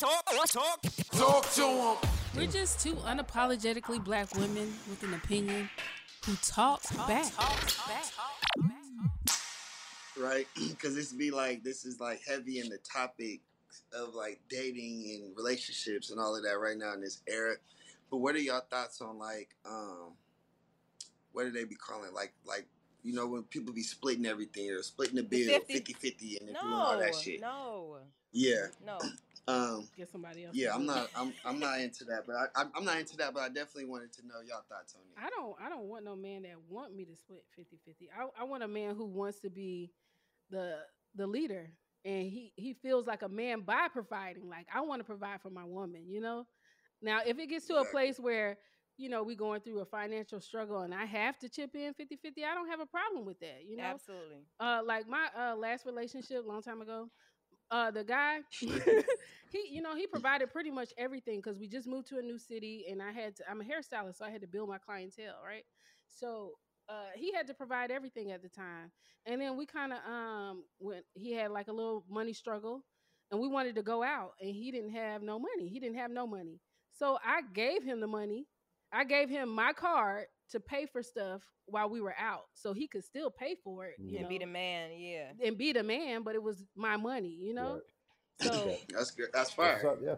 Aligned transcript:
Talk, 0.00 0.24
talk 0.46 0.80
Talk 1.12 1.52
to 1.52 1.66
him. 1.66 1.96
We're 2.34 2.46
just 2.46 2.80
two 2.80 2.94
unapologetically 2.94 4.02
black 4.02 4.34
women 4.34 4.72
with 4.88 5.02
an 5.02 5.12
opinion 5.12 5.68
who 6.24 6.36
talk, 6.36 6.80
talk 6.84 7.06
back. 7.06 7.30
Talk 7.34 7.86
back. 7.86 8.06
Right? 10.18 10.46
Because 10.70 10.94
this 10.94 11.12
be 11.12 11.30
like, 11.30 11.62
this 11.62 11.84
is 11.84 12.00
like 12.00 12.22
heavy 12.26 12.60
in 12.60 12.70
the 12.70 12.78
topic 12.78 13.42
of 13.92 14.14
like 14.14 14.40
dating 14.48 15.20
and 15.20 15.36
relationships 15.36 16.10
and 16.10 16.18
all 16.18 16.34
of 16.34 16.44
that 16.44 16.58
right 16.58 16.78
now 16.78 16.94
in 16.94 17.02
this 17.02 17.20
era. 17.28 17.56
But 18.10 18.18
what 18.18 18.34
are 18.36 18.38
y'all 18.38 18.62
thoughts 18.70 19.02
on 19.02 19.18
like, 19.18 19.50
um, 19.66 20.12
what 21.32 21.44
do 21.44 21.50
they 21.50 21.64
be 21.64 21.74
calling 21.74 22.14
like, 22.14 22.32
like, 22.46 22.64
you 23.02 23.12
know, 23.12 23.26
when 23.26 23.42
people 23.42 23.74
be 23.74 23.82
splitting 23.82 24.24
everything 24.24 24.70
or 24.70 24.82
splitting 24.82 25.16
the 25.16 25.24
bill 25.24 25.60
50 25.60 25.92
50 25.92 26.38
and 26.38 26.52
no, 26.54 26.60
doing 26.62 26.72
all 26.72 26.98
that 26.98 27.14
shit? 27.14 27.42
No. 27.42 27.98
Yeah. 28.32 28.68
No. 28.86 28.98
Um, 29.48 29.88
Get 29.96 30.10
somebody 30.10 30.44
else. 30.44 30.54
yeah, 30.54 30.74
I'm 30.74 30.86
not. 30.86 31.08
I'm. 31.16 31.32
I'm 31.44 31.58
not 31.58 31.80
into 31.80 32.04
that. 32.04 32.24
But 32.26 32.36
I, 32.36 32.62
I. 32.62 32.64
I'm 32.74 32.84
not 32.84 32.98
into 32.98 33.16
that. 33.16 33.34
But 33.34 33.40
I 33.40 33.48
definitely 33.48 33.86
wanted 33.86 34.12
to 34.14 34.26
know 34.26 34.34
y'all 34.46 34.62
thoughts 34.68 34.94
on 34.94 35.02
it. 35.10 35.18
I 35.18 35.28
don't. 35.30 35.56
I 35.64 35.68
don't 35.68 35.88
want 35.88 36.04
no 36.04 36.14
man 36.14 36.42
that 36.42 36.54
want 36.68 36.94
me 36.94 37.04
to 37.04 37.16
split 37.16 37.42
50-50. 37.58 38.08
I, 38.16 38.42
I 38.42 38.44
want 38.44 38.62
a 38.62 38.68
man 38.68 38.94
who 38.94 39.06
wants 39.06 39.40
to 39.40 39.50
be 39.50 39.90
the 40.50 40.78
the 41.16 41.26
leader, 41.26 41.70
and 42.04 42.22
he 42.24 42.52
he 42.56 42.74
feels 42.74 43.06
like 43.06 43.22
a 43.22 43.28
man 43.28 43.62
by 43.62 43.88
providing. 43.92 44.48
Like 44.48 44.66
I 44.72 44.82
want 44.82 45.00
to 45.00 45.04
provide 45.04 45.40
for 45.40 45.50
my 45.50 45.64
woman. 45.64 46.04
You 46.08 46.20
know. 46.20 46.46
Now, 47.02 47.20
if 47.26 47.38
it 47.38 47.48
gets 47.48 47.66
to 47.68 47.76
a 47.76 47.84
place 47.84 48.20
where 48.20 48.58
you 48.98 49.08
know 49.08 49.22
we 49.22 49.34
going 49.34 49.62
through 49.62 49.80
a 49.80 49.86
financial 49.86 50.40
struggle 50.40 50.82
and 50.82 50.94
I 50.94 51.06
have 51.06 51.38
to 51.38 51.48
chip 51.48 51.74
in 51.74 51.94
50-50, 51.94 52.44
I 52.44 52.54
don't 52.54 52.68
have 52.68 52.80
a 52.80 52.86
problem 52.86 53.24
with 53.24 53.40
that. 53.40 53.62
You 53.66 53.78
know. 53.78 53.84
Absolutely. 53.84 54.36
Uh, 54.60 54.82
like 54.84 55.08
my 55.08 55.28
uh 55.36 55.56
last 55.56 55.86
relationship, 55.86 56.44
long 56.46 56.62
time 56.62 56.82
ago. 56.82 57.08
Uh, 57.70 57.90
the 57.90 58.02
guy, 58.04 58.38
he, 58.60 59.64
you 59.70 59.80
know, 59.82 59.94
he 59.94 60.06
provided 60.06 60.50
pretty 60.50 60.70
much 60.70 60.92
everything 60.98 61.36
because 61.40 61.58
we 61.58 61.68
just 61.68 61.86
moved 61.86 62.08
to 62.08 62.18
a 62.18 62.22
new 62.22 62.38
city, 62.38 62.86
and 62.90 63.00
I 63.02 63.12
had 63.12 63.36
to. 63.36 63.44
I'm 63.48 63.60
a 63.60 63.64
hairstylist, 63.64 64.16
so 64.16 64.24
I 64.24 64.30
had 64.30 64.40
to 64.40 64.48
build 64.48 64.68
my 64.68 64.78
clientele, 64.78 65.36
right? 65.44 65.64
So 66.08 66.52
uh, 66.88 67.10
he 67.14 67.32
had 67.32 67.46
to 67.46 67.54
provide 67.54 67.90
everything 67.90 68.32
at 68.32 68.42
the 68.42 68.48
time, 68.48 68.90
and 69.26 69.40
then 69.40 69.56
we 69.56 69.66
kind 69.66 69.92
of 69.92 69.98
um 70.10 70.64
went. 70.80 71.04
He 71.14 71.32
had 71.32 71.52
like 71.52 71.68
a 71.68 71.72
little 71.72 72.04
money 72.10 72.32
struggle, 72.32 72.82
and 73.30 73.40
we 73.40 73.46
wanted 73.46 73.76
to 73.76 73.82
go 73.82 74.02
out, 74.02 74.32
and 74.40 74.50
he 74.50 74.72
didn't 74.72 74.90
have 74.90 75.22
no 75.22 75.38
money. 75.38 75.68
He 75.68 75.78
didn't 75.78 75.96
have 75.98 76.10
no 76.10 76.26
money, 76.26 76.60
so 76.90 77.18
I 77.24 77.42
gave 77.54 77.84
him 77.84 78.00
the 78.00 78.08
money. 78.08 78.46
I 78.92 79.04
gave 79.04 79.28
him 79.30 79.48
my 79.48 79.72
card 79.72 80.26
to 80.50 80.60
pay 80.60 80.86
for 80.86 81.02
stuff 81.02 81.42
while 81.66 81.88
we 81.88 82.00
were 82.00 82.14
out, 82.18 82.46
so 82.54 82.72
he 82.72 82.86
could 82.86 83.04
still 83.04 83.30
pay 83.30 83.54
for 83.62 83.86
it. 83.86 83.94
You 83.98 84.16
And 84.18 84.22
know, 84.24 84.28
be 84.28 84.38
the 84.38 84.46
man, 84.46 84.90
yeah. 84.98 85.32
and 85.44 85.56
be 85.56 85.72
the 85.72 85.82
man, 85.82 86.22
but 86.22 86.34
it 86.34 86.42
was 86.42 86.64
my 86.76 86.96
money, 86.96 87.28
you 87.40 87.54
know. 87.54 87.80
So, 88.40 88.74
That's 88.94 89.10
good. 89.12 89.28
That's 89.32 89.56
What's 89.56 89.80
fire. 89.82 89.90
up? 89.90 89.98
Yeah. 90.02 90.14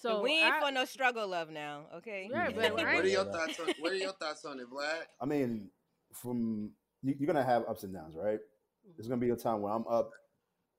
so 0.00 0.22
we 0.22 0.32
ain't 0.42 0.54
I- 0.54 0.60
for 0.60 0.70
no 0.72 0.84
struggle 0.84 1.26
love 1.28 1.50
now, 1.50 1.86
okay? 1.96 2.28
Right, 2.32 2.54
but 2.54 2.72
What 2.74 2.84
are 2.84 3.06
your 3.06 3.24
thoughts 3.24 3.58
on? 3.60 3.66
What 3.80 3.92
are 3.92 3.96
your 3.96 4.12
thoughts 4.12 4.44
on 4.44 4.60
it, 4.60 4.70
Vlad? 4.70 5.02
I 5.20 5.24
mean, 5.26 5.70
from 6.12 6.70
you, 7.02 7.14
you're 7.18 7.26
gonna 7.26 7.44
have 7.44 7.64
ups 7.68 7.84
and 7.84 7.94
downs, 7.94 8.14
right? 8.16 8.38
There's 8.96 9.08
gonna 9.08 9.20
be 9.20 9.30
a 9.30 9.36
time 9.36 9.60
when 9.62 9.72
I'm 9.72 9.86
up, 9.88 10.10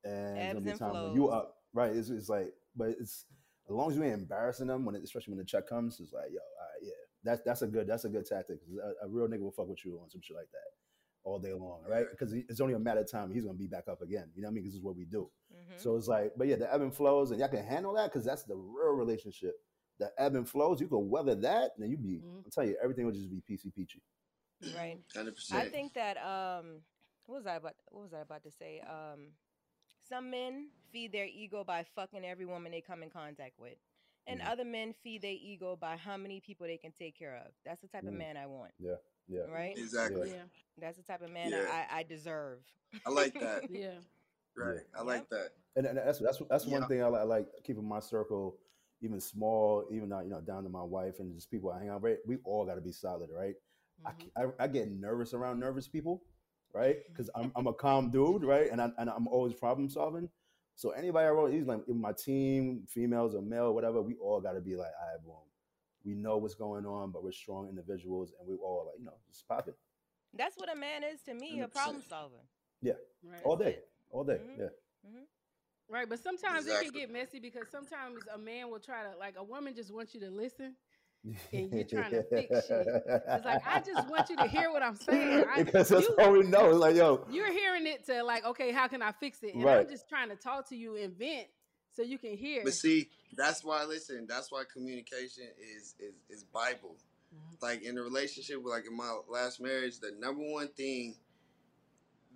and 0.03 0.37
there's 0.37 0.37
Ebbs 0.37 0.53
gonna 0.53 0.61
be 0.61 0.69
a 0.69 0.71
and 0.71 0.79
time 0.79 0.93
when 0.93 1.13
you 1.15 1.27
flows. 1.27 1.33
up, 1.33 1.55
right? 1.73 1.95
It's, 1.95 2.09
it's 2.09 2.29
like, 2.29 2.53
but 2.75 2.89
it's 2.99 3.25
as 3.67 3.75
long 3.75 3.89
as 3.91 3.97
you 3.97 4.03
ain't 4.03 4.13
embarrassing 4.15 4.67
them 4.67 4.83
when, 4.85 4.95
it, 4.95 5.03
especially 5.03 5.31
when 5.31 5.37
the 5.39 5.45
check 5.45 5.67
comes, 5.67 5.99
it's 5.99 6.11
like, 6.13 6.25
yo, 6.31 6.37
all 6.39 6.65
right, 6.65 6.81
yeah, 6.83 6.91
that's 7.23 7.41
that's 7.45 7.61
a 7.61 7.67
good 7.67 7.87
that's 7.87 8.05
a 8.05 8.09
good 8.09 8.25
tactic. 8.25 8.59
'cause 8.61 8.77
A, 9.01 9.05
a 9.05 9.09
real 9.09 9.27
nigga 9.27 9.41
will 9.41 9.51
fuck 9.51 9.67
with 9.67 9.83
you 9.85 9.99
on 10.01 10.09
some 10.09 10.21
shit 10.21 10.35
like 10.35 10.49
that. 10.51 10.69
all 11.23 11.37
day 11.37 11.53
long, 11.53 11.83
right? 11.87 12.05
Because 12.09 12.31
it's 12.33 12.61
only 12.61 12.73
a 12.73 12.79
matter 12.79 13.01
of 13.01 13.11
time 13.11 13.29
he's 13.31 13.43
gonna 13.43 13.57
be 13.57 13.67
back 13.67 13.87
up 13.89 14.01
again. 14.01 14.31
You 14.35 14.41
know 14.41 14.47
what 14.47 14.51
I 14.53 14.55
mean? 14.55 14.63
This 14.63 14.73
is 14.73 14.81
what 14.81 14.95
we 14.95 15.03
do. 15.05 15.29
Mhm. 15.53 15.77
So 15.77 15.97
it's 15.97 16.07
like, 16.07 16.31
but 16.37 16.47
yeah, 16.47 16.55
the 16.55 16.73
ebb 16.73 16.81
and 16.81 16.95
flows, 16.95 17.31
and 17.31 17.39
y'all 17.39 17.49
can 17.49 17.63
handle 17.63 17.93
that 17.95 18.05
because 18.11 18.23
that's 18.25 18.43
the 18.43 18.55
real 18.55 18.93
relationship. 18.93 19.55
The 19.99 20.11
ebb 20.17 20.35
and 20.35 20.47
flows, 20.47 20.79
you 20.79 20.87
can 20.87 21.09
weather 21.09 21.35
that, 21.35 21.71
and 21.77 21.89
you 21.91 21.97
be. 21.97 22.21
Mhm. 22.21 22.45
I'm 22.45 22.51
telling 22.51 22.69
you, 22.69 22.77
everything 22.81 23.05
will 23.05 23.11
just 23.11 23.29
be 23.29 23.41
peachy 23.41 23.69
peachy. 23.69 24.01
right. 24.75 24.97
100%. 25.13 25.51
I 25.59 25.69
think 25.69 25.93
that 25.93 26.17
um 26.17 26.81
what 27.25 27.35
was 27.35 27.45
I 27.45 27.55
about 27.55 27.75
what 27.89 28.01
was 28.03 28.13
I 28.13 28.21
about 28.21 28.43
to 28.43 28.51
say? 28.51 28.79
Um 28.81 29.33
some 30.07 30.29
men 30.31 30.71
feed 30.91 31.11
their 31.11 31.27
ego 31.27 31.63
by 31.65 31.83
fucking 31.83 32.23
every 32.25 32.45
woman 32.45 32.71
they 32.71 32.81
come 32.81 33.03
in 33.03 33.09
contact 33.09 33.59
with. 33.59 33.77
And 34.29 34.41
other 34.41 34.63
men 34.65 34.93
feed 35.03 35.21
their 35.21 35.31
ego 35.39 35.75
by 35.75 35.95
how 35.97 36.17
many 36.17 36.39
people 36.39 36.67
they 36.67 36.77
can 36.77 36.91
take 36.97 37.17
care 37.17 37.35
of. 37.37 37.51
That's 37.65 37.81
the 37.81 37.87
type 37.87 38.03
of 38.03 38.13
Mm. 38.13 38.17
man 38.17 38.37
I 38.37 38.45
want. 38.45 38.71
Yeah, 38.79 38.95
yeah. 39.27 39.41
Right? 39.51 39.77
Exactly. 39.77 40.29
Yeah. 40.31 40.43
That's 40.79 40.97
the 40.97 41.03
type 41.03 41.21
of 41.21 41.31
man 41.31 41.51
Yeah. 41.51 41.65
I, 41.91 41.99
I 41.99 42.03
deserve. 42.03 42.59
I 43.05 43.09
like 43.09 43.33
that. 43.39 43.63
Yeah. 43.69 43.99
Right. 44.55 44.79
I 44.97 45.03
like 45.03 45.29
that. 45.29 45.49
And, 45.75 45.85
and 45.85 45.97
that's 45.97 46.19
that's 46.19 46.41
that's 46.49 46.65
one 46.65 46.85
thing 46.87 47.01
I, 47.03 47.07
li- 47.07 47.19
I 47.19 47.23
like 47.23 47.47
keeping 47.63 47.87
my 47.87 47.99
circle 47.99 48.57
even 49.01 49.21
small, 49.21 49.85
even 49.91 50.09
not 50.09 50.25
you 50.25 50.29
know 50.29 50.41
down 50.41 50.63
to 50.63 50.69
my 50.69 50.83
wife 50.83 51.19
and 51.19 51.33
just 51.33 51.49
people 51.49 51.71
I 51.71 51.79
hang 51.79 51.89
out 51.89 52.01
with. 52.01 52.19
We 52.25 52.37
all 52.43 52.65
got 52.65 52.75
to 52.75 52.81
be 52.81 52.91
solid, 52.91 53.29
right? 53.31 53.55
I, 54.05 54.11
Mhm. 54.11 54.21
c- 54.21 54.31
I, 54.35 54.63
I 54.63 54.67
get 54.67 54.89
nervous 54.91 55.33
around 55.33 55.59
nervous 55.59 55.87
people, 55.87 56.23
right? 56.73 56.97
Because 57.07 57.29
I'm, 57.35 57.51
I'm 57.55 57.67
a 57.67 57.73
calm 57.73 58.09
dude, 58.11 58.43
right? 58.43 58.69
And, 58.71 58.81
I, 58.81 58.91
and 58.97 59.09
I'm 59.09 59.27
always 59.27 59.53
problem 59.53 59.89
solving. 59.89 60.29
So 60.79 60.91
anybody 60.91 61.27
I 61.27 61.31
roll, 61.31 61.47
he's 61.47 61.67
like 61.67 61.81
in 61.89 61.99
my 61.99 62.13
team, 62.13 62.83
females 62.87 63.35
or 63.35 63.41
male, 63.41 63.73
whatever, 63.73 64.01
we 64.01 64.15
all 64.15 64.39
got 64.39 64.53
to 64.53 64.61
be 64.61 64.77
like, 64.77 64.91
all 65.01 65.11
right, 65.11 65.21
boom. 65.25 65.35
We 66.05 66.15
know 66.15 66.37
what's 66.37 66.55
going 66.55 66.85
on, 66.85 67.11
but 67.11 67.21
we're 67.21 67.33
strong 67.33 67.67
individuals, 67.67 68.31
and 68.39 68.47
we 68.47 68.55
all 68.55 68.85
like, 68.87 68.97
you 68.97 69.03
know, 69.03 69.11
just 69.29 69.45
pop 69.45 69.67
it 69.67 69.75
That's 70.33 70.55
what 70.55 70.71
a 70.71 70.77
man 70.77 71.03
is 71.03 71.21
to 71.23 71.33
me, 71.33 71.59
a 71.59 71.67
problem 71.67 72.01
solver. 72.07 72.37
Right. 72.81 73.41
all 73.43 73.57
day, 73.57 73.79
all 74.09 74.23
day. 74.23 74.39
Mhm. 74.39 74.57
Yeah, 74.57 75.19
Right, 75.89 76.07
but 76.07 76.19
sometimes 76.19 76.65
it 76.65 76.81
can 76.81 76.91
get 76.91 77.11
messy 77.11 77.39
because 77.41 77.67
sometimes 77.69 78.25
a 78.33 78.37
man 78.37 78.69
will 78.69 78.79
try 78.79 79.03
to 79.03 79.17
like 79.17 79.35
a 79.35 79.43
woman 79.43 79.75
just 79.75 79.91
wants 79.91 80.13
you 80.13 80.21
to 80.21 80.29
listen. 80.29 80.77
And 81.51 81.73
you're 81.73 81.83
trying 81.83 82.11
to 82.11 82.23
fix 82.23 82.67
shit. 82.67 82.87
It's 82.87 83.45
like 83.45 83.61
I 83.67 83.81
just 83.81 84.07
want 84.09 84.29
you 84.29 84.37
to 84.37 84.47
hear 84.47 84.71
what 84.71 84.81
I'm 84.81 84.95
saying. 84.95 85.45
I, 85.53 85.63
because 85.63 85.89
that's 85.89 86.07
you, 86.07 86.15
all 86.17 86.31
we 86.31 86.43
know. 86.43 86.69
It's 86.69 86.79
like, 86.79 86.95
yo, 86.95 87.25
you're 87.29 87.51
hearing 87.51 87.85
it 87.87 88.05
to 88.05 88.23
like, 88.23 88.45
okay, 88.45 88.71
how 88.71 88.87
can 88.87 89.01
I 89.01 89.11
fix 89.11 89.43
it? 89.43 89.53
And 89.53 89.63
Right. 89.63 89.79
I'm 89.79 89.89
just 89.89 90.07
trying 90.07 90.29
to 90.29 90.35
talk 90.35 90.69
to 90.69 90.75
you 90.77 90.95
and 90.95 91.13
vent 91.17 91.47
so 91.91 92.03
you 92.03 92.17
can 92.17 92.37
hear. 92.37 92.63
But 92.63 92.73
see, 92.73 93.09
that's 93.35 93.63
why 93.63 93.83
listen, 93.83 94.25
that's 94.29 94.51
why 94.51 94.63
communication 94.71 95.45
is 95.77 95.95
is 95.99 96.13
is 96.29 96.43
Bible. 96.45 96.95
Mhm. 97.35 97.61
Like 97.61 97.83
in 97.83 97.97
a 97.97 98.01
relationship, 98.01 98.61
like 98.63 98.85
in 98.85 98.95
my 98.95 99.19
last 99.27 99.59
marriage, 99.61 99.99
the 99.99 100.11
number 100.17 100.43
one 100.43 100.69
thing 100.69 101.15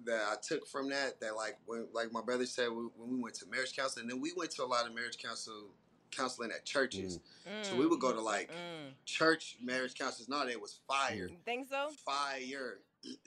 that 0.06 0.22
I 0.30 0.36
took 0.46 0.68
from 0.68 0.90
that, 0.90 1.22
that 1.22 1.36
like 1.36 1.58
when 1.66 1.88
like 1.94 2.12
my 2.12 2.22
brother 2.22 2.46
said 2.46 2.68
when 2.70 2.90
when 2.98 3.10
we 3.10 3.22
went 3.22 3.36
to 3.36 3.46
marriage 3.48 3.76
counseling, 3.76 4.04
and 4.04 4.12
then 4.12 4.20
we 4.22 4.34
went 4.36 4.52
to 4.52 4.64
a 4.64 4.66
lot 4.66 4.86
of 4.86 4.94
marriage 4.94 5.18
counsel 5.18 5.70
counseling 6.16 6.52
at 6.52 6.66
churches. 6.66 7.20
So 7.62 7.76
we 7.76 7.88
would 7.88 8.00
go 8.00 8.14
to 8.14 8.22
like 8.22 8.52
Mm. 8.52 8.94
church 9.06 9.58
marriage 9.62 9.96
counselors. 9.96 10.28
No, 10.30 10.46
they 10.46 10.56
was 10.56 10.80
fire. 10.88 11.28
You 11.30 11.38
think 11.46 11.70
so? 11.70 11.92
fire. 12.06 12.80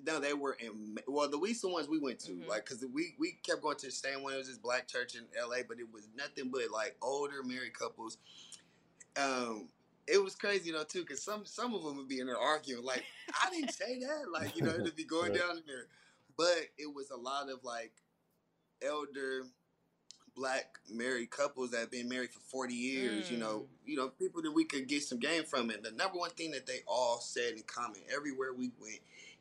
No, 0.05 0.19
they 0.21 0.33
were 0.33 0.55
in. 0.55 0.97
Well, 1.07 1.29
the 1.29 1.39
recent 1.39 1.73
ones 1.73 1.87
we 1.87 1.99
went 1.99 2.19
to, 2.21 2.33
Mhm. 2.33 2.47
like, 2.47 2.65
cause 2.65 2.85
we 2.93 3.15
we 3.19 3.33
kept 3.33 3.61
going 3.63 3.77
to 3.77 3.87
the 3.87 3.93
same 3.93 4.23
one. 4.23 4.33
It 4.35 4.39
was 4.39 4.49
this 4.49 4.57
black 4.59 4.89
church 4.89 5.15
in 5.15 5.27
L.A., 5.37 5.63
but 5.65 5.79
it 5.79 5.91
was 5.93 6.09
nothing 6.15 6.51
but 6.51 6.71
like 6.71 6.97
older 7.03 7.43
married 7.43 7.75
couples. 7.79 8.17
Um, 9.17 9.69
it 10.07 10.23
was 10.23 10.35
crazy 10.35 10.71
though 10.71 10.85
too, 10.85 11.05
cause 11.05 11.23
some 11.23 11.45
some 11.45 11.75
of 11.75 11.83
them 11.83 11.97
would 11.99 12.09
be 12.09 12.21
in 12.21 12.27
there 12.27 12.39
arguing, 12.39 12.85
like, 12.85 13.05
I 13.43 13.51
didn't 13.51 13.73
say 13.73 13.99
that, 14.01 14.31
like, 14.31 14.57
you 14.57 14.63
know, 14.63 14.75
it'd 14.75 14.97
be 14.97 15.05
going 15.05 15.33
Right. 15.33 15.41
down 15.41 15.59
in 15.59 15.65
there. 15.67 15.89
But 16.37 16.69
it 16.79 16.93
was 16.95 17.11
a 17.11 17.17
lot 17.17 17.49
of 17.51 17.63
like 17.65 17.93
elder 18.83 19.47
black 20.37 20.79
married 20.91 21.31
couples 21.31 21.71
that 21.71 21.81
have 21.81 21.91
been 21.91 22.09
married 22.09 22.31
for 22.31 22.41
40 22.41 22.75
years, 22.75 23.31
you 23.31 23.39
know, 23.39 23.61
Mm. 23.61 23.89
you 23.89 23.97
know, 23.97 24.09
people 24.11 24.43
that 24.43 24.53
we 24.53 24.65
could 24.65 24.87
get 24.87 25.03
some 25.03 25.19
game 25.19 25.45
from. 25.45 25.71
And 25.71 25.83
the 25.83 25.91
number 25.93 26.19
one 26.19 26.31
thing 26.31 26.51
that 26.53 26.67
they 26.67 26.83
all 26.87 27.21
said 27.21 27.55
in 27.55 27.63
common 27.63 28.03
everywhere 28.15 28.53
we 28.53 28.71
went, 28.79 29.01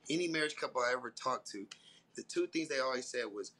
any 0.09 0.27
marriage 0.27 0.55
couple 0.55 0.81
I 0.81 0.93
ever 0.93 1.11
talked 1.11 1.51
to, 1.51 1.67
the 2.15 2.23
two 2.23 2.47
things 2.47 2.69
they 2.69 2.79
always 2.79 3.05
said 3.07 3.25
was 3.25 3.51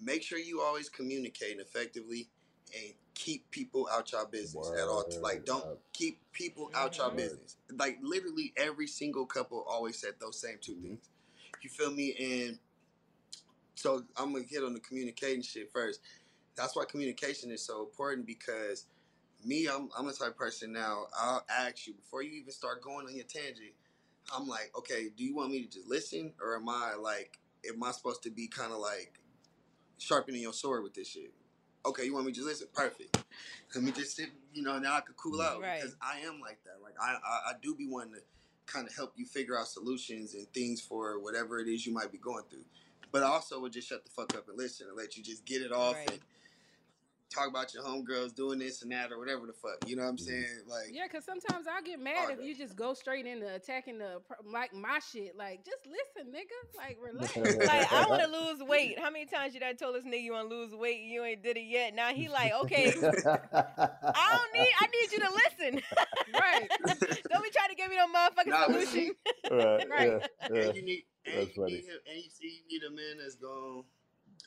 make 0.00 0.22
sure 0.22 0.38
you 0.38 0.60
always 0.60 0.88
communicate 0.88 1.58
effectively 1.60 2.28
and 2.74 2.92
keep 3.14 3.48
people 3.52 3.88
out 3.90 4.10
your 4.10 4.26
business 4.26 4.70
at 4.72 4.88
all. 4.88 5.06
Like 5.20 5.44
don't 5.44 5.78
keep 5.92 6.20
people 6.32 6.70
out 6.74 6.98
your 6.98 7.10
business. 7.12 7.56
Like 7.70 7.98
literally 8.02 8.52
every 8.56 8.88
single 8.88 9.24
couple 9.24 9.62
always 9.68 9.98
said 10.00 10.14
those 10.18 10.38
same 10.40 10.58
2 10.58 10.74
Mhm. 10.74 10.82
things. 10.82 11.08
You 11.62 11.70
feel 11.70 11.92
me? 11.92 12.14
And 12.46 12.58
so 13.76 14.04
I'm 14.16 14.32
gonna 14.32 14.44
hit 14.44 14.64
on 14.64 14.74
the 14.74 14.80
communicating 14.80 15.42
shit 15.42 15.70
first. 15.72 16.00
That's 16.56 16.74
why 16.74 16.84
communication 16.84 17.50
is 17.50 17.62
so 17.62 17.80
important 17.82 18.26
because 18.26 18.86
me, 19.44 19.68
I'm 19.68 19.90
I'm 19.96 20.06
the 20.06 20.12
type 20.12 20.28
of 20.28 20.36
person 20.36 20.72
now. 20.72 21.06
I'll 21.18 21.44
ask 21.50 21.86
you 21.86 21.94
before 21.94 22.22
you 22.22 22.32
even 22.40 22.52
start 22.52 22.82
going 22.82 23.06
on 23.06 23.14
your 23.14 23.26
tangent. 23.26 23.72
I'm 24.34 24.48
like, 24.48 24.72
okay, 24.76 25.08
do 25.16 25.22
you 25.24 25.36
want 25.36 25.50
me 25.52 25.62
to 25.62 25.70
just 25.70 25.86
listen, 25.86 26.32
or 26.42 26.56
am 26.56 26.68
I 26.68 26.94
like, 27.00 27.38
am 27.68 27.82
I 27.84 27.92
supposed 27.92 28.22
to 28.24 28.30
be 28.30 28.48
kind 28.48 28.72
of 28.72 28.78
like 28.78 29.12
sharpening 29.98 30.42
your 30.42 30.52
sword 30.52 30.82
with 30.82 30.94
this 30.94 31.08
shit? 31.08 31.32
Okay, 31.84 32.04
you 32.04 32.14
want 32.14 32.26
me 32.26 32.32
to 32.32 32.36
just 32.36 32.46
listen? 32.48 32.66
Perfect. 32.74 33.22
Let 33.74 33.84
me 33.84 33.92
just 33.92 34.16
sit, 34.16 34.30
you 34.52 34.62
know, 34.62 34.78
now 34.80 34.96
I 34.96 35.00
could 35.00 35.16
cool 35.16 35.40
out 35.40 35.60
Right. 35.60 35.80
because 35.80 35.94
I 36.02 36.20
am 36.26 36.40
like 36.40 36.58
that. 36.64 36.82
Like 36.82 36.94
I, 37.00 37.12
I, 37.24 37.50
I 37.50 37.52
do 37.62 37.76
be 37.76 37.86
wanting 37.86 38.14
to 38.14 38.20
kind 38.66 38.88
of 38.88 38.96
help 38.96 39.12
you 39.14 39.24
figure 39.24 39.56
out 39.56 39.68
solutions 39.68 40.34
and 40.34 40.48
things 40.52 40.80
for 40.80 41.20
whatever 41.20 41.60
it 41.60 41.68
is 41.68 41.86
you 41.86 41.92
might 41.92 42.10
be 42.10 42.18
going 42.18 42.42
through. 42.50 42.64
But 43.12 43.22
I 43.22 43.26
also 43.26 43.60
would 43.60 43.72
just 43.72 43.88
shut 43.88 44.04
the 44.04 44.10
fuck 44.10 44.34
up 44.36 44.48
and 44.48 44.58
listen 44.58 44.88
and 44.88 44.96
let 44.96 45.16
you 45.16 45.22
just 45.22 45.44
get 45.44 45.62
it 45.62 45.70
off 45.70 45.94
Right. 45.94 46.10
and 46.10 46.20
talk 47.34 47.48
about 47.48 47.74
your 47.74 47.82
homegirls 47.82 48.34
doing 48.34 48.58
this 48.58 48.82
and 48.82 48.92
that 48.92 49.10
or 49.12 49.18
whatever 49.18 49.46
the 49.46 49.52
fuck. 49.52 49.88
You 49.88 49.96
know 49.96 50.02
what 50.04 50.10
I'm 50.10 50.16
Mhm. 50.16 50.20
saying? 50.20 50.62
Like, 50.66 50.86
Yeah, 50.90 51.04
because 51.04 51.24
sometimes 51.24 51.66
I 51.66 51.82
get 51.82 51.98
mad 52.00 52.30
if 52.30 52.40
you 52.44 52.54
just 52.54 52.76
go 52.76 52.94
straight 52.94 53.26
into 53.26 53.52
attacking 53.52 53.98
the 53.98 54.22
like 54.44 54.72
my 54.72 55.00
shit. 55.00 55.36
Like, 55.36 55.64
just 55.64 55.86
listen, 55.86 56.32
nigga. 56.32 56.76
Like, 56.76 56.98
relax. 57.02 57.36
Like 57.36 57.92
I 57.92 58.06
want 58.08 58.22
to 58.22 58.28
lose 58.28 58.62
weight. 58.62 58.98
How 58.98 59.10
many 59.10 59.26
times 59.26 59.54
you 59.54 59.60
done 59.60 59.76
told 59.76 59.96
this 59.96 60.04
nigga 60.04 60.22
you 60.22 60.32
want 60.32 60.48
to 60.48 60.54
lose 60.54 60.72
weight 60.74 61.00
and 61.02 61.10
you 61.10 61.24
ain't 61.24 61.42
did 61.42 61.56
it 61.56 61.66
yet? 61.66 61.94
Now 61.94 62.08
he 62.14 62.28
like, 62.28 62.52
okay, 62.64 62.86
I 62.94 64.28
don't 64.32 64.52
need. 64.54 64.72
I 64.80 64.86
need 64.86 65.12
you 65.12 65.18
to 65.20 65.30
listen. 65.32 65.82
right. 66.34 66.68
don't 67.30 67.42
be 67.42 67.50
trying 67.50 67.68
to 67.70 67.74
give 67.76 67.90
me 67.90 67.96
no 67.96 68.06
motherfucking 68.06 68.46
Nah, 68.46 68.66
solution. 68.66 69.14
right, 69.50 69.88
Right. 69.90 70.08
yeah, 70.08 70.48
yeah. 70.50 70.62
and 70.68 70.76
you 70.76 70.82
need 70.82 71.04
and 71.26 71.34
That's 71.38 71.56
you 71.56 71.62
funny. 71.62 71.72
need 71.74 71.84
him, 71.86 71.98
and 72.06 72.16
you 72.22 72.30
see 72.30 72.62
you 72.68 72.78
need 72.78 72.86
a 72.86 72.90
man 72.90 73.18
that's 73.20 73.34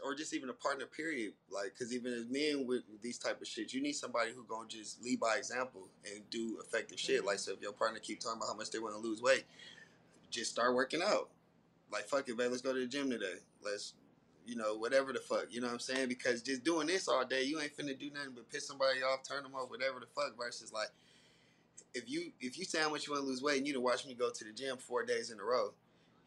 or 0.04 0.16
just 0.16 0.34
even 0.34 0.50
a 0.50 0.54
partner 0.54 0.86
period. 0.86 1.34
Like 1.50 1.74
because 1.74 1.94
even 1.94 2.14
as 2.14 2.26
men 2.30 2.66
with 2.68 2.84
these 3.02 3.18
type 3.18 3.42
of 3.42 3.48
shit 3.48 3.74
you 3.74 3.82
need 3.82 3.94
somebody 3.94 4.32
who 4.32 4.44
gonna 4.44 4.68
just 4.68 5.04
lead 5.04 5.20
by 5.20 5.36
example 5.38 5.88
and 6.06 6.28
do 6.30 6.60
effective 6.64 7.00
shit. 7.00 7.22
Mhm. 7.22 7.26
like 7.26 7.40
so 7.40 7.54
if 7.54 7.62
your 7.62 7.74
partner 7.74 8.00
keep 8.00 8.20
talking 8.20 8.38
about 8.38 8.48
how 8.50 8.56
much 8.56 8.72
they 8.72 8.80
want 8.80 8.96
to 8.96 9.00
lose 9.00 9.22
weight 9.22 9.46
just 10.30 10.52
start 10.52 10.76
working 10.76 11.02
out. 11.02 11.30
Like 11.92 12.08
fuck 12.08 12.28
it 12.30 12.38
babe 12.38 12.52
let's 12.52 12.62
go 12.62 12.74
to 12.74 12.80
the 12.80 12.88
gym 12.88 13.10
today. 13.10 13.40
Let's 13.62 13.94
you 14.46 14.56
know 14.56 14.76
whatever 14.76 15.14
the 15.14 15.20
fuck 15.20 15.46
you 15.52 15.62
know 15.62 15.68
what 15.68 15.74
i'm 15.74 15.80
saying? 15.80 16.08
Because 16.08 16.42
just 16.42 16.64
doing 16.64 16.88
this 16.88 17.08
all 17.08 17.24
day 17.26 17.44
you 17.44 17.60
ain't 17.62 17.76
finna 17.76 17.98
do 17.98 18.10
nothing 18.10 18.32
but 18.34 18.50
piss 18.50 18.66
somebody 18.68 19.02
off 19.04 19.24
turn 19.24 19.44
them 19.44 19.54
off 19.54 19.70
whatever 19.70 20.00
the 20.00 20.08
fuck 20.08 20.36
versus 20.38 20.74
like 20.74 20.90
if 21.94 22.10
you 22.10 22.32
if 22.40 22.58
you 22.58 22.66
say 22.66 22.80
how 22.80 22.90
much 22.90 23.06
you 23.08 23.14
want 23.14 23.24
to 23.24 23.28
lose 23.30 23.42
weight 23.42 23.58
and 23.58 23.68
you 23.68 23.74
to 23.74 23.80
watch 23.82 24.06
me 24.08 24.14
go 24.14 24.30
to 24.32 24.44
the 24.44 24.52
gym 24.52 24.78
four 24.78 25.04
days 25.06 25.30
in 25.32 25.40
a 25.40 25.44
row 25.44 25.72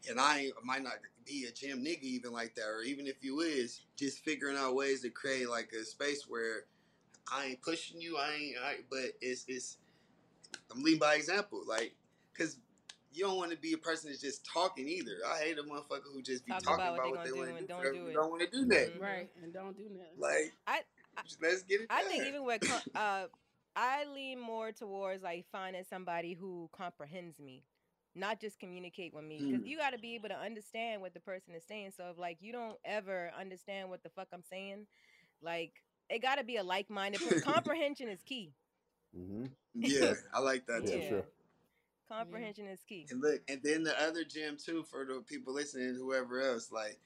and 0.09 0.19
I 0.19 0.49
might 0.63 0.83
not 0.83 0.93
be 1.25 1.45
a 1.45 1.51
gym 1.51 1.83
nigga 1.83 2.01
even 2.03 2.31
like 2.31 2.55
that, 2.55 2.65
or 2.67 2.81
even 2.83 3.07
if 3.07 3.23
you 3.23 3.39
is, 3.41 3.81
just 3.95 4.19
figuring 4.19 4.57
out 4.57 4.75
ways 4.75 5.01
to 5.01 5.09
create 5.09 5.49
like 5.49 5.71
a 5.73 5.83
space 5.85 6.25
where 6.27 6.65
I 7.31 7.45
ain't 7.45 7.61
pushing 7.61 8.01
you, 8.01 8.17
I 8.17 8.33
ain't, 8.33 8.55
I, 8.63 8.75
but 8.89 9.13
it's 9.21 9.45
it's 9.47 9.77
I'm 10.71 10.81
leading 10.83 10.99
by 10.99 11.15
example, 11.15 11.63
like, 11.67 11.93
cause 12.37 12.57
you 13.13 13.25
don't 13.25 13.37
want 13.37 13.51
to 13.51 13.57
be 13.57 13.73
a 13.73 13.77
person 13.77 14.09
that's 14.09 14.21
just 14.21 14.45
talking 14.45 14.87
either. 14.87 15.17
I 15.27 15.37
hate 15.39 15.57
a 15.59 15.63
motherfucker 15.63 16.11
who 16.11 16.21
just 16.21 16.45
be 16.45 16.51
Talk 16.51 16.63
talking 16.63 16.83
about 16.83 16.93
about, 16.95 17.09
what 17.09 17.15
what 17.17 17.25
they 17.25 17.31
they 17.31 17.37
gonna 17.37 17.51
want 17.51 17.67
do 17.67 17.67
to 17.67 17.73
and 17.73 17.83
do, 17.83 17.91
don't 17.91 18.03
do 18.03 18.07
it. 18.09 18.13
don't 18.13 18.29
want 18.31 18.41
to 18.41 18.49
do 18.49 18.65
that. 18.65 18.97
Mhm. 18.97 19.01
Right. 19.01 19.29
And 19.43 19.53
don't 19.53 19.77
do 19.77 19.83
nothing. 19.83 20.17
Like, 20.17 20.53
I- 20.67 20.83
just 21.23 21.41
let's 21.41 21.61
get 21.63 21.81
it. 21.81 21.87
I 21.91 22.03
think 22.03 22.25
even 22.25 22.43
with 22.43 22.63
uh, 22.95 23.27
I 23.75 24.05
lean 24.05 24.39
more 24.39 24.71
towards 24.71 25.21
like 25.21 25.45
finding 25.51 25.83
somebody 25.83 26.33
who 26.33 26.69
comprehends 26.71 27.39
me, 27.39 27.63
not 28.15 28.39
just 28.39 28.59
communicate 28.59 29.13
with 29.13 29.23
me. 29.23 29.39
Because 29.39 29.65
Mm. 29.65 29.67
you 29.67 29.77
got 29.77 29.91
to 29.91 29.97
be 29.99 30.15
able 30.15 30.29
to 30.29 30.37
understand 30.37 31.01
what 31.01 31.13
the 31.13 31.19
person 31.19 31.55
is 31.55 31.63
saying. 31.65 31.91
So 31.97 32.09
if 32.11 32.17
like 32.17 32.37
you 32.41 32.51
don't 32.51 32.77
ever 32.85 33.31
understand 33.39 33.89
what 33.89 34.03
the 34.03 34.09
fuck 34.09 34.27
I'm 34.33 34.43
saying, 34.43 34.87
like 35.41 35.73
it 36.09 36.21
got 36.21 36.35
to 36.35 36.43
be 36.43 36.57
a 36.57 36.63
like 36.63 36.89
minded. 36.89 37.21
comprehension 37.43 38.09
is 38.09 38.21
key. 38.23 38.53
Mm-hmm. 39.17 39.45
yeah, 39.75 40.13
I 40.33 40.39
like 40.39 40.65
that 40.67 40.83
Yeah, 40.85 40.91
too. 40.97 41.07
Sure. 41.09 41.25
Comprehension 42.09 42.67
is 42.67 42.79
key. 42.87 43.07
And 43.09 43.21
look, 43.21 43.41
and 43.47 43.61
then 43.63 43.83
the 43.83 43.99
other 44.01 44.23
gem 44.23 44.57
too 44.57 44.83
for 44.83 45.05
the 45.05 45.21
people 45.21 45.53
listening, 45.53 45.95
whoever 45.95 46.41
else, 46.41 46.71
like 46.71 46.99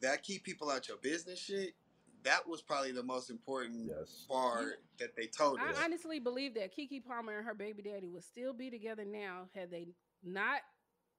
that 0.00 0.22
keep 0.22 0.44
people 0.44 0.70
out 0.70 0.88
your 0.88 0.96
business 0.98 1.38
shit. 1.38 1.74
That 2.24 2.48
was 2.48 2.62
probably 2.62 2.92
the 2.92 3.02
most 3.02 3.30
important 3.30 3.86
Yes. 3.86 4.26
part 4.28 4.82
that 4.98 5.14
they 5.16 5.26
told 5.26 5.60
us. 5.60 5.66
I 5.78 5.84
honestly 5.84 6.18
believe 6.18 6.54
that 6.54 6.74
Keke 6.76 7.04
Palmer 7.04 7.38
and 7.38 7.46
her 7.46 7.54
baby 7.54 7.82
daddy 7.82 8.08
would 8.08 8.24
still 8.24 8.52
be 8.52 8.70
together 8.70 9.04
now 9.04 9.48
had 9.54 9.70
they 9.70 9.88
not 10.22 10.60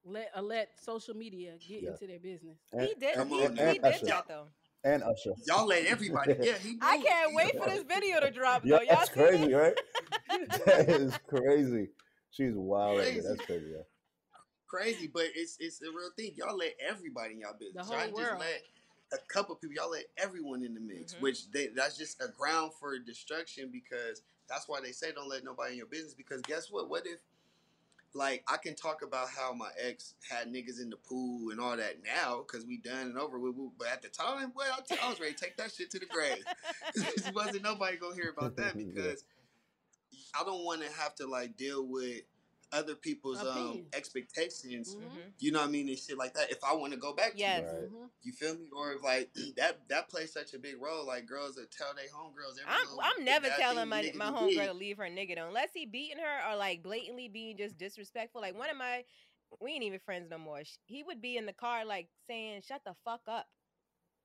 let 0.06 0.32
uh, 0.36 0.42
let 0.42 0.80
social 0.80 1.14
media 1.14 1.58
get 1.68 1.84
Yeah. 1.84 1.90
into 1.92 2.08
their 2.08 2.20
business. 2.20 2.58
And, 2.72 2.82
he 2.88 2.96
did. 2.96 3.16
Come 3.16 3.30
He, 3.30 3.36
on 3.46 3.56
he 3.56 3.62
now. 3.64 3.74
did 3.74 3.84
Usher. 3.86 4.06
that 4.08 4.28
though. 4.28 4.48
and 4.84 5.04
Usher. 5.04 5.34
Y'all 5.46 5.66
let 5.68 5.86
everybody. 5.86 6.36
Yeah, 6.42 6.58
he. 6.58 6.78
I 6.82 6.98
can't 6.98 7.34
wait 7.34 7.58
for 7.58 7.70
this 7.70 7.84
video 7.84 8.20
to 8.20 8.32
drop. 8.32 8.64
Yeah, 8.66 8.78
though. 8.78 8.84
Y'all 8.84 8.96
that's 8.98 9.14
seen 9.14 9.24
it? 9.24 9.30
crazy, 9.30 9.54
right? 9.54 9.76
that 10.66 10.90
is 10.90 11.18
crazy. 11.28 11.90
She's 12.32 12.54
wild. 12.56 13.00
Right 13.00 13.08
Crazy. 13.14 13.28
That's 13.28 13.46
crazy. 13.46 13.66
Yeah. 13.72 13.82
crazy, 14.68 15.08
but 15.08 15.26
it's 15.36 15.58
it's 15.60 15.82
a 15.82 15.86
real 15.90 16.12
thing. 16.18 16.34
Y'all 16.36 16.56
let 16.58 16.76
everybody 16.80 17.34
in 17.34 17.40
y'all 17.40 17.54
business. 17.60 17.88
The 17.88 17.94
whole 17.96 18.06
y'all 18.08 18.18
just 18.18 18.32
world. 18.32 18.40
let 18.42 18.62
a 19.12 19.18
couple 19.28 19.56
people. 19.56 19.76
Y'all 19.76 19.92
let 19.92 20.06
everyone 20.18 20.64
in 20.64 20.74
the 20.74 20.80
mix, 20.80 21.14
Mhm. 21.14 21.22
which 21.22 21.50
they, 21.52 21.68
that's 21.68 21.98
just 21.98 22.22
a 22.22 22.28
ground 22.28 22.72
for 22.80 22.98
destruction 23.00 23.70
because 23.72 24.22
that's 24.48 24.68
why 24.68 24.80
they 24.82 24.92
say 24.92 25.12
don't 25.12 25.30
let 25.30 25.44
nobody 25.44 25.72
in 25.74 25.78
your 25.78 25.88
business. 25.88 26.14
Because 26.14 26.42
guess 26.42 26.70
what? 26.72 26.90
What 26.90 27.06
if 27.08 27.20
like 28.14 28.44
I 28.48 28.58
can 28.58 28.76
talk 28.76 29.04
about 29.04 29.30
how 29.30 29.54
my 29.54 29.70
ex 29.80 30.16
had 30.30 30.48
niggas 30.48 30.82
in 30.82 30.90
the 30.90 30.98
pool 30.98 31.52
and 31.52 31.60
all 31.60 31.78
that 31.78 32.04
now 32.04 32.40
because 32.46 32.66
we 32.66 32.78
done 32.78 33.08
and 33.08 33.18
over 33.18 33.38
with. 33.40 33.56
But 33.78 33.88
at 33.90 34.02
the 34.02 34.10
time, 34.10 34.52
well, 34.56 34.74
I, 34.76 34.82
t- 34.82 35.00
I 35.02 35.10
was 35.10 35.20
ready 35.20 35.34
to 35.34 35.40
take 35.40 35.58
that 35.58 35.72
shit 35.72 35.92
to 35.92 36.00
the 36.00 36.08
grave. 36.08 36.44
There 36.96 37.34
wasn't 37.34 37.64
nobody 37.64 37.98
gonna 37.98 38.16
hear 38.16 38.34
about 38.36 38.56
that 38.58 38.76
Yeah. 38.76 38.84
because 38.84 39.24
I 40.40 40.44
don't 40.44 40.64
want 40.66 40.82
to 40.82 40.92
have 40.94 41.14
to 41.16 41.28
like 41.28 41.56
deal 41.56 41.86
with 41.86 42.22
other 42.72 42.96
people's 42.96 43.44
um 43.44 43.86
expectations. 43.94 44.96
Mhm. 44.96 45.10
Mhm. 45.10 45.34
You 45.40 45.52
know 45.52 45.60
what 45.60 45.70
I 45.70 45.72
mean 45.72 45.90
and 45.90 45.98
shit 45.98 46.18
like 46.18 46.34
that. 46.36 46.52
If 46.52 46.64
I 46.64 46.74
want 46.74 46.94
to 46.94 47.00
go 47.00 47.14
back, 47.14 47.32
to 47.34 47.38
Yes. 47.38 47.62
it, 47.62 47.66
Right. 47.66 47.90
Mhm. 47.92 48.10
you 48.22 48.34
feel 48.34 48.56
me? 48.58 48.70
Or 48.76 48.94
if 48.94 49.04
like 49.04 49.32
that 49.58 49.88
that 49.90 50.10
plays 50.10 50.34
such 50.34 50.54
a 50.54 50.60
big 50.60 50.82
role. 50.82 51.06
Like 51.06 51.26
girls 51.26 51.56
that 51.56 51.72
tell 51.72 51.94
their 51.96 52.06
homegirls 52.06 52.60
I'm, 52.68 53.00
I'm 53.02 53.26
never 53.26 53.50
telling 53.58 53.90
my 53.90 54.12
my 54.16 54.32
homegirl 54.32 54.68
to 54.68 54.74
leave 54.74 54.98
her 54.98 55.06
nigga 55.06 55.36
though, 55.36 55.48
unless 55.48 55.70
he 55.74 55.86
beating 55.86 56.20
her 56.20 56.52
or 56.52 56.56
like 56.56 56.84
blatantly 56.84 57.28
being 57.28 57.58
just 57.58 57.78
disrespectful. 57.78 58.42
Like 58.42 58.58
one 58.58 58.70
of 58.70 58.78
my, 58.78 59.04
we 59.60 59.72
ain't 59.72 59.84
even 59.84 60.00
friends 60.00 60.30
no 60.30 60.38
more. 60.38 60.62
He 60.86 61.04
would 61.04 61.22
be 61.22 61.38
in 61.38 61.46
the 61.46 61.54
car 61.54 61.86
like 61.86 62.10
saying, 62.28 62.62
"Shut 62.68 62.82
the 62.86 62.96
fuck 63.06 63.22
up." 63.28 63.48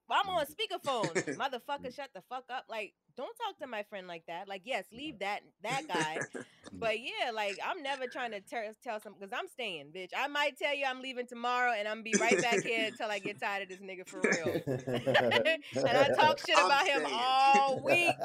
But 0.08 0.18
I'm 0.22 0.28
on 0.30 0.44
mm. 0.44 0.50
speakerphone, 0.50 1.36
motherfucker. 1.38 1.86
Mm. 1.88 1.94
Shut 1.96 2.10
the 2.14 2.22
fuck 2.28 2.44
up. 2.50 2.64
Like, 2.68 2.92
don't 3.16 3.34
talk 3.36 3.58
to 3.60 3.66
my 3.66 3.82
friend 3.84 4.06
like 4.06 4.24
that. 4.28 4.48
Like, 4.48 4.62
yes, 4.64 4.84
leave 4.92 5.20
that 5.20 5.40
that 5.62 5.86
guy. 5.88 6.18
Mm. 6.34 6.44
But 6.72 7.00
yeah, 7.00 7.30
like 7.32 7.58
I'm 7.64 7.82
never 7.82 8.06
trying 8.06 8.32
to 8.32 8.40
ter- 8.40 8.72
tell 8.82 9.00
some 9.00 9.14
because 9.18 9.32
I'm 9.32 9.48
staying, 9.48 9.86
bitch. 9.94 10.10
I 10.16 10.28
might 10.28 10.58
tell 10.58 10.74
you 10.74 10.84
I'm 10.86 11.00
leaving 11.02 11.26
tomorrow, 11.26 11.72
and 11.76 11.86
I'm 11.88 12.02
be 12.02 12.14
right 12.20 12.40
back 12.40 12.62
here 12.62 12.86
until 12.88 13.10
I 13.10 13.18
get 13.18 13.40
tired 13.40 13.62
of 13.64 13.68
this 13.68 13.80
nigga 13.80 14.06
for 14.08 14.20
real. 14.20 14.62
and 15.86 15.88
I 15.98 16.08
talk 16.14 16.38
shit 16.44 16.56
I'm 16.58 16.66
about 16.66 16.86
him 16.86 17.02
staying. 17.02 17.18
all 17.20 17.80
week. 17.84 18.16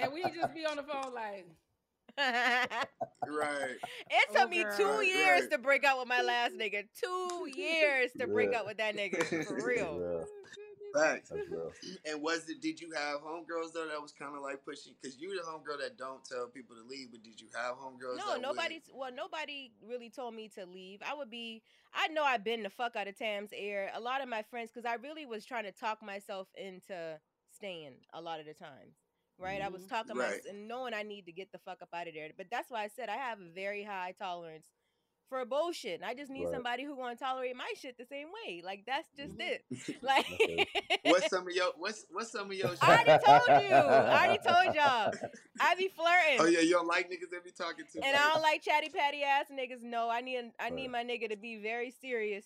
And 0.00 0.12
we 0.12 0.22
just 0.22 0.54
be 0.54 0.64
on 0.66 0.76
the 0.76 0.82
phone 0.82 1.12
like, 1.14 1.46
right. 2.18 3.76
It 4.10 4.32
took 4.32 4.46
Oh, 4.46 4.48
me 4.48 4.64
two 4.76 4.84
Right, 4.98 5.06
years 5.06 5.40
right. 5.42 5.50
to 5.52 5.58
break 5.58 5.84
up 5.84 5.98
with 5.98 6.08
my 6.08 6.22
last 6.22 6.54
nigga. 6.54 6.84
Two 7.00 7.48
years 7.54 8.10
to 8.18 8.26
break 8.26 8.50
Yeah. 8.52 8.60
up 8.60 8.66
with 8.66 8.78
that 8.78 8.96
nigga. 8.96 9.24
For 9.46 9.54
real. 9.54 9.64
real. 9.98 10.24
Oh, 10.24 10.24
Facts. 10.94 11.32
And 12.04 12.22
was 12.22 12.48
it? 12.48 12.60
Did 12.60 12.80
you 12.80 12.90
have 12.92 13.20
homegirls 13.20 13.72
though 13.72 13.86
that 13.86 14.00
was 14.00 14.12
kind 14.12 14.36
of 14.36 14.42
like 14.42 14.64
pushing? 14.64 14.94
Because 15.00 15.18
you 15.18 15.36
the 15.36 15.42
homegirl 15.42 15.80
that 15.80 15.98
don't 15.98 16.24
tell 16.24 16.46
people 16.46 16.76
to 16.76 16.82
leave, 16.82 17.10
but 17.10 17.22
did 17.22 17.40
you 17.40 17.48
have 17.54 17.76
homegirls? 17.76 18.16
No, 18.16 18.32
that 18.32 18.40
nobody. 18.40 18.80
Well, 18.94 19.12
nobody 19.14 19.72
really 19.86 20.10
told 20.10 20.34
me 20.34 20.48
to 20.50 20.64
leave. 20.66 21.00
I 21.06 21.14
would 21.14 21.30
be. 21.30 21.62
I 21.94 22.08
know 22.08 22.24
I've 22.24 22.44
been 22.44 22.62
the 22.62 22.70
fuck 22.70 22.96
out 22.96 23.08
of 23.08 23.16
Tam's 23.16 23.50
air. 23.54 23.90
A 23.94 24.00
lot 24.00 24.22
of 24.22 24.28
my 24.28 24.42
friends, 24.42 24.70
because 24.72 24.86
I 24.86 24.94
really 24.94 25.26
was 25.26 25.44
trying 25.44 25.64
to 25.64 25.72
talk 25.72 26.02
myself 26.02 26.48
into 26.56 27.20
staying 27.50 27.94
a 28.12 28.20
lot 28.20 28.40
of 28.40 28.46
the 28.46 28.54
times. 28.54 28.96
Right, 29.38 29.60
I 29.60 29.68
was 29.68 29.82
Mhm. 29.82 29.88
talking 29.90 30.16
Right. 30.16 30.28
myself 30.28 30.46
and 30.46 30.66
knowing 30.66 30.94
I 30.94 31.02
need 31.02 31.26
to 31.26 31.32
get 31.32 31.52
the 31.52 31.58
fuck 31.58 31.82
up 31.82 31.90
out 31.92 32.08
of 32.08 32.14
there. 32.14 32.30
But 32.34 32.48
that's 32.50 32.70
why 32.70 32.84
I 32.84 32.88
said 32.88 33.10
I 33.10 33.16
have 33.16 33.38
a 33.38 33.50
very 33.50 33.82
high 33.82 34.12
tolerance 34.12 34.66
for 35.28 35.44
bullshit. 35.44 36.02
I 36.02 36.14
just 36.14 36.30
need 36.30 36.44
Right. 36.44 36.52
somebody 36.54 36.84
who 36.84 36.96
gonna 36.96 37.16
tolerate 37.16 37.56
my 37.56 37.72
shit 37.80 37.96
the 37.98 38.04
same 38.06 38.28
way. 38.28 38.62
Like 38.64 38.84
that's 38.86 39.08
just 39.16 39.36
Mhm. 39.38 39.50
it. 39.50 39.64
Like 40.02 40.26
What's 41.02 41.28
some 41.28 41.46
of 41.48 41.54
your 41.54 41.72
what's 41.76 42.04
what's 42.10 42.30
some 42.32 42.50
of 42.50 42.56
your? 42.56 42.74
I 42.80 43.02
already 43.04 43.24
told 43.24 43.62
you. 43.62 43.74
I 43.76 44.26
already 44.26 44.38
told 44.38 44.74
y'all. 44.74 45.12
I 45.60 45.74
be 45.76 45.88
flirting. 45.88 46.40
Oh 46.40 46.46
yeah, 46.46 46.60
you 46.60 46.72
don't 46.72 46.86
like 46.86 47.10
niggas 47.10 47.30
that 47.30 47.44
be 47.44 47.50
talking 47.50 47.86
to. 47.92 48.04
And 48.04 48.16
I 48.16 48.32
don't 48.32 48.42
like 48.42 48.62
chatty 48.62 48.88
patty 48.88 49.22
ass 49.22 49.46
niggas. 49.52 49.82
No, 49.82 50.08
I 50.10 50.20
need 50.20 50.52
I 50.60 50.70
need 50.70 50.90
Right. 50.92 51.06
my 51.06 51.12
nigga 51.12 51.30
to 51.30 51.36
be 51.36 51.56
very 51.58 51.90
serious. 51.90 52.44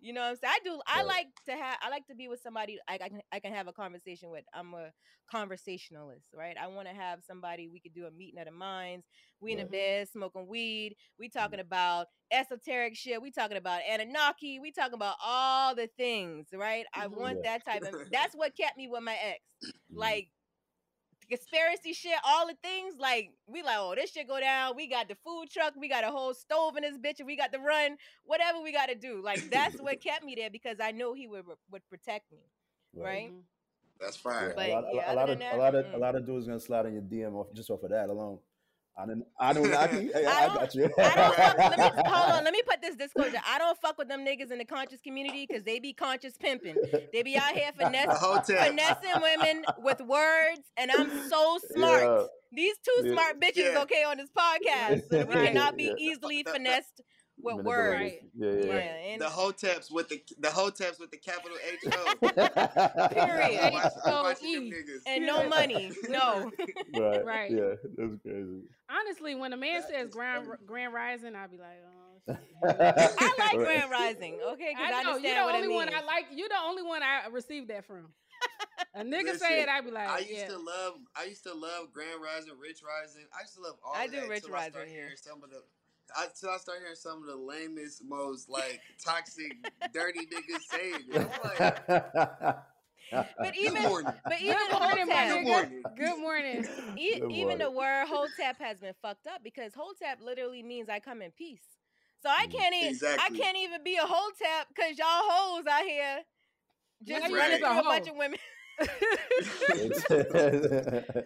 You 0.00 0.12
know 0.12 0.20
what 0.22 0.28
I'm 0.30 0.36
saying? 0.36 0.54
I 0.56 0.58
do. 0.64 0.80
I 0.86 1.02
like 1.04 1.26
to 1.46 1.52
have. 1.52 1.76
I 1.82 1.88
like 1.90 2.06
to 2.06 2.14
be 2.14 2.28
with 2.28 2.40
somebody 2.40 2.78
I, 2.88 2.94
I 2.94 3.08
can 3.08 3.20
I 3.32 3.40
can 3.40 3.52
have 3.52 3.66
a 3.68 3.72
conversation 3.72 4.30
with. 4.30 4.44
I'm 4.54 4.72
a 4.74 4.90
conversationalist, 5.30 6.28
right? 6.34 6.56
I 6.60 6.68
want 6.68 6.88
to 6.88 6.94
have 6.94 7.20
somebody 7.26 7.68
we 7.68 7.80
could 7.80 7.94
do 7.94 8.06
a 8.06 8.10
meeting 8.10 8.38
of 8.38 8.46
the 8.46 8.52
minds. 8.52 9.06
We 9.40 9.52
in 9.52 9.58
the 9.58 9.64
Right. 9.64 9.72
bed 9.72 10.08
smoking 10.08 10.46
weed. 10.48 10.96
We 11.18 11.28
talking 11.28 11.60
about 11.60 12.06
esoteric 12.30 12.96
shit. 12.96 13.20
We 13.20 13.30
talking 13.30 13.56
about 13.56 13.80
Anunnaki. 13.90 14.58
We 14.60 14.72
talking 14.72 14.94
about 14.94 15.16
all 15.24 15.74
the 15.74 15.88
things, 15.96 16.48
right? 16.52 16.86
I 16.94 17.06
Mhm. 17.06 17.16
want 17.16 17.38
Yeah. 17.44 17.58
that 17.58 17.64
type 17.64 17.82
of. 17.82 18.10
That's 18.10 18.34
what 18.34 18.56
kept 18.56 18.76
me 18.76 18.88
with 18.88 19.02
my 19.02 19.16
ex. 19.16 19.42
Mm. 19.64 19.72
Like 19.90 20.28
conspiracy 21.28 21.92
shit, 21.92 22.18
all 22.24 22.46
the 22.46 22.56
things. 22.62 22.94
Like 22.98 23.32
we 23.46 23.62
like, 23.62 23.76
oh, 23.78 23.94
this 23.94 24.12
shit 24.12 24.28
go 24.28 24.40
down. 24.40 24.76
We 24.76 24.88
got 24.88 25.08
the 25.08 25.16
food 25.24 25.50
truck. 25.50 25.74
We 25.76 25.88
got 25.88 26.04
a 26.04 26.08
whole 26.08 26.34
stove 26.34 26.76
in 26.76 26.82
this 26.82 26.98
bitch, 26.98 27.20
and 27.20 27.26
we 27.26 27.36
got 27.36 27.52
to 27.52 27.58
run. 27.58 27.96
Whatever 28.24 28.60
we 28.62 28.72
got 28.72 28.86
to 28.86 28.94
do. 28.94 29.22
Like 29.22 29.50
that's 29.50 29.76
what 29.80 30.00
kept 30.02 30.24
me 30.24 30.34
there 30.36 30.50
because 30.50 30.76
I 30.82 30.92
know 30.92 31.14
he 31.14 31.26
would 31.26 31.44
would 31.70 31.88
protect 31.88 32.30
me, 32.32 32.38
right? 32.94 33.30
Mhm. 33.30 33.42
That's 34.00 34.16
Yeah. 34.24 34.52
But 34.54 34.68
a 34.68 34.72
lot, 34.72 34.84
yeah, 34.92 35.12
a, 35.12 35.14
lot 35.14 35.30
of 35.30 35.38
that, 35.38 35.54
a 35.54 35.56
lot 35.56 35.74
of 35.74 35.86
a 35.86 35.88
mm. 35.88 36.00
lot 36.00 36.14
of 36.14 36.26
dudes 36.26 36.46
gonna 36.46 36.60
slide 36.60 36.86
in 36.86 36.92
your 36.92 37.02
DM 37.02 37.34
off 37.34 37.48
just 37.52 37.70
off 37.70 37.82
of 37.82 37.90
that 37.90 38.08
alone. 38.08 38.38
I 39.00 39.06
don't, 39.06 39.22
I 39.38 39.52
don't, 39.52 39.72
I, 39.72 39.86
hey, 39.86 40.10
I 40.26 40.30
I, 40.30 40.46
don't- 40.46 40.54
got 40.56 40.74
you. 40.74 40.90
I 40.98 41.14
don't 41.14 41.34
fuck. 41.36 41.58
Let 41.78 41.78
me 41.96 42.02
hold 42.04 42.30
on. 42.32 42.44
Let 42.44 42.52
me 42.52 42.62
put 42.68 42.82
this 42.82 42.96
disclosure. 42.96 43.38
I 43.46 43.58
don't 43.58 43.78
fuck 43.80 43.96
with 43.96 44.08
them 44.08 44.24
niggas 44.26 44.50
in 44.50 44.58
the 44.58 44.64
conscious 44.64 45.00
community 45.00 45.46
because 45.48 45.62
they 45.62 45.78
be 45.78 45.92
conscious 45.92 46.36
pimping. 46.36 46.74
They 47.12 47.22
be 47.22 47.36
out 47.36 47.52
here 47.52 47.70
The 47.78 47.84
finesse, 47.84 48.18
hotel. 48.18 48.64
finessing 48.66 49.22
women 49.22 49.64
with 49.78 50.00
words, 50.00 50.62
and 50.76 50.90
I'm 50.90 51.10
so 51.28 51.58
smart. 51.74 52.02
Yeah. 52.02 52.22
These 52.50 52.74
two 52.84 53.06
Yeah. 53.06 53.12
smart 53.12 53.40
bitches, 53.40 53.72
Yeah. 53.74 53.82
okay, 53.82 54.02
on 54.04 54.16
this 54.16 54.30
podcast, 54.36 55.02
so 55.10 55.18
we 55.26 55.34
cannot 55.46 55.76
be 55.76 55.84
Yeah. 55.84 55.92
easily 55.98 56.42
The- 56.42 56.50
the- 56.50 56.58
finessed 56.58 57.00
with 57.40 57.56
Manipulated. 57.56 57.64
words. 57.66 58.00
Right. 58.00 58.22
Yeah, 58.36 58.50
yeah. 58.50 58.64
Yeah, 58.64 58.74
yeah. 58.74 59.12
and 59.12 59.20
The 59.20 59.26
hoteps 59.26 59.90
with 59.90 60.08
the 60.08 60.22
the 60.38 60.48
hoteps 60.48 60.98
with 61.00 61.10
the 61.10 61.16
capital 61.16 61.56
H 61.66 61.94
O. 61.94 63.08
Period. 63.08 63.60
I'm 63.60 63.72
watching- 64.24 64.72
H-O-E. 64.72 65.00
and 65.06 65.26
no 65.26 65.48
money, 65.48 65.92
no. 66.08 66.50
right. 66.96 67.24
Right. 67.24 67.50
Yeah, 67.50 67.74
that's 67.96 68.22
crazy. 68.22 68.62
Honestly, 68.90 69.34
when 69.34 69.52
a 69.52 69.56
man 69.56 69.80
That 69.82 69.90
says 69.90 70.08
grand 70.10 70.46
funny. 70.46 70.58
grand 70.66 70.92
rising, 70.94 71.34
I'd 71.34 71.50
be 71.50 71.58
like, 71.58 71.82
oh. 71.86 71.94
I 72.64 73.34
like 73.38 73.38
Right. 73.38 73.56
Grand 73.56 73.90
Rising, 73.90 74.38
okay, 74.52 74.74
because 74.76 74.92
I, 74.94 75.00
I 75.00 75.02
know 75.02 75.10
understand 75.14 75.24
you're 75.24 75.34
the 75.34 75.44
what 75.46 75.54
only 75.54 75.68
it 75.68 75.76
one. 75.76 75.88
I 75.94 76.04
like. 76.04 76.26
You're 76.30 76.48
the 76.48 76.60
only 76.66 76.82
one 76.82 77.02
I 77.02 77.28
received 77.32 77.68
that 77.68 77.86
from. 77.86 78.06
A 78.94 79.00
nigga 79.02 79.24
Listen, 79.24 79.38
say 79.38 79.62
it, 79.62 79.68
I'd 79.68 79.84
be 79.84 79.90
like, 79.90 80.08
I 80.08 80.18
used 80.18 80.30
yeah. 80.32 80.48
to 80.48 80.58
love 80.58 80.94
I 81.16 81.24
used 81.24 81.42
to 81.44 81.54
love 81.54 81.92
Grand 81.92 82.20
Rising, 82.22 82.52
Rich 82.60 82.80
Rising. 82.86 83.24
I 83.36 83.42
used 83.42 83.54
to 83.56 83.62
love 83.62 83.74
all 83.84 83.94
I 83.94 84.04
of 84.04 84.10
do 84.12 84.20
that 84.20 84.28
Rich 84.28 84.44
till 84.44 84.54
I 84.54 84.58
Rising, 84.68 84.80
yeah. 84.82 84.86
hearing 84.88 85.16
some 85.16 85.42
of 85.42 85.50
the 85.50 85.62
I, 86.16 86.26
till 86.38 86.50
I 86.50 86.56
start 86.58 86.78
hearing 86.80 86.94
some 86.96 87.22
of 87.22 87.26
the 87.26 87.36
lamest, 87.36 88.04
most 88.04 88.48
like 88.48 88.80
toxic, 89.04 89.52
dirty 89.92 90.26
niggas 90.26 90.62
saying 90.62 91.04
it. 91.08 91.20
I'm 91.20 91.38
like, 91.38 91.88
But 93.38 93.54
good 93.54 93.56
even, 93.56 93.82
morning. 93.82 94.14
but 94.26 94.40
even 94.40 94.56
Good 94.68 94.80
morning, 94.80 95.08
my 95.08 95.26
Good 95.28 95.42
morning. 95.42 95.84
Good 95.96 96.20
morning. 96.20 96.64
e- 96.96 97.20
Good 97.20 97.30
even 97.30 97.58
the 97.58 97.70
word 97.70 98.08
word 98.08 98.30
tap 98.36 98.58
has 98.60 98.80
been 98.80 98.94
fucked 99.02 99.26
up 99.26 99.42
because 99.42 99.72
hotep 99.74 100.20
literally 100.22 100.62
means 100.62 100.88
I 100.88 101.00
come 101.00 101.22
in 101.22 101.30
peace. 101.32 101.62
So 102.22 102.28
I 102.28 102.46
can't 102.50 102.74
even, 102.74 102.90
Exactly. 102.90 103.36
I 103.36 103.42
can't 103.42 103.56
even 103.58 103.82
be 103.84 103.96
a 103.96 104.06
whole 104.06 104.30
tap 104.40 104.68
because 104.68 104.98
y'all 104.98 105.06
hoes 105.08 105.64
out 105.70 105.84
here 105.84 106.18
just 107.04 107.22
Now 107.22 107.28
you 107.28 107.36
running 107.36 107.56
is 107.56 107.62
a 107.62 107.64
through 107.64 107.80
a 107.80 107.84
bunch 107.84 108.08
of 108.08 108.16
women. 108.16 108.38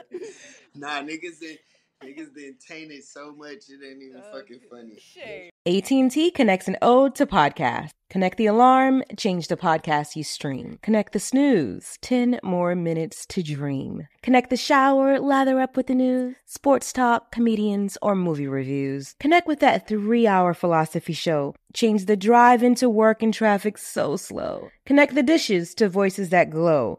Nah, 0.74 1.02
niggas 1.02 1.38
did 1.40 1.58
niggas 2.04 2.34
did 2.34 2.60
tainted 2.60 3.04
so 3.04 3.34
much 3.34 3.68
it 3.68 3.80
ain't 3.84 4.02
even 4.02 4.22
Oh, 4.24 4.38
fucking 4.38 4.60
funny. 4.70 4.98
Shit. 4.98 5.50
AT&T 5.64 6.30
connects 6.32 6.66
an 6.68 6.76
ode 6.82 7.14
to 7.14 7.26
podcast. 7.26 7.90
Connect 8.10 8.36
the 8.36 8.46
alarm, 8.46 9.02
change 9.16 9.48
the 9.48 9.56
podcast 9.56 10.16
you 10.16 10.24
stream. 10.24 10.78
Connect 10.82 11.12
the 11.14 11.18
snooze, 11.20 11.96
10 12.02 12.40
more 12.42 12.74
minutes 12.74 13.24
to 13.26 13.42
dream. 13.42 14.06
Connect 14.22 14.50
the 14.50 14.56
shower, 14.56 15.18
lather 15.18 15.60
up 15.60 15.76
with 15.76 15.86
the 15.86 15.94
news, 15.94 16.36
sports 16.44 16.92
talk, 16.92 17.30
comedians, 17.32 17.96
or 18.02 18.14
movie 18.14 18.48
reviews. 18.48 19.14
Connect 19.18 19.46
with 19.46 19.60
that 19.60 19.88
three-hour 19.88 20.52
philosophy 20.52 21.14
show. 21.14 21.54
Change 21.72 22.04
the 22.04 22.16
drive 22.16 22.62
into 22.62 22.90
work 22.90 23.22
and 23.22 23.32
traffic 23.32 23.78
so 23.78 24.16
slow. 24.16 24.68
Connect 24.84 25.14
the 25.14 25.22
dishes 25.22 25.74
to 25.76 25.88
voices 25.88 26.28
that 26.28 26.50
glow. 26.50 26.98